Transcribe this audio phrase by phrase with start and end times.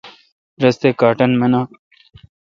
[0.61, 1.65] رس تہ کاٹن منان۔